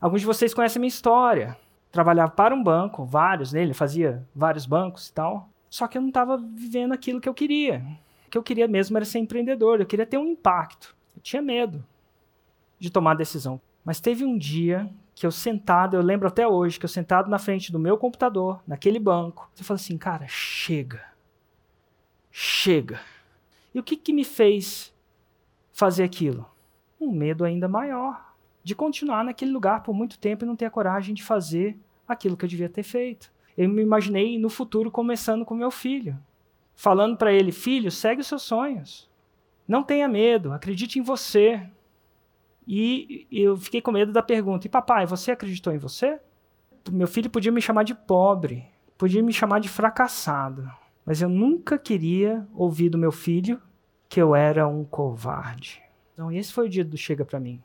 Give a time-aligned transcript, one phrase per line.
[0.00, 1.56] Alguns de vocês conhecem a minha história.
[1.90, 5.48] Trabalhava para um banco, vários nele, fazia vários bancos e tal.
[5.70, 7.82] Só que eu não estava vivendo aquilo que eu queria.
[8.26, 10.94] O que eu queria mesmo era ser empreendedor, eu queria ter um impacto.
[11.16, 11.84] Eu tinha medo
[12.78, 13.60] de tomar decisão.
[13.84, 17.38] Mas teve um dia que eu sentado, eu lembro até hoje, que eu sentado na
[17.38, 21.02] frente do meu computador, naquele banco, eu falei assim, cara, chega.
[22.30, 23.00] Chega.
[23.74, 24.92] E o que, que me fez
[25.72, 26.46] fazer aquilo?
[27.00, 28.25] Um medo ainda maior
[28.66, 32.36] de continuar naquele lugar por muito tempo e não ter a coragem de fazer aquilo
[32.36, 33.32] que eu devia ter feito.
[33.56, 36.18] Eu me imaginei no futuro começando com meu filho,
[36.74, 39.08] falando para ele: filho, segue os seus sonhos.
[39.68, 41.64] Não tenha medo, acredite em você.
[42.66, 46.18] E eu fiquei com medo da pergunta: e papai, você acreditou em você?
[46.90, 48.66] Meu filho podia me chamar de pobre,
[48.98, 50.68] podia me chamar de fracassado,
[51.04, 53.62] mas eu nunca queria ouvir do meu filho
[54.08, 55.80] que eu era um covarde.
[56.14, 57.62] Então, esse foi o dia do Chega para mim.